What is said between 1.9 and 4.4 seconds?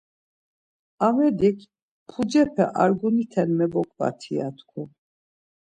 “Pucepe arguniten meboǩvati”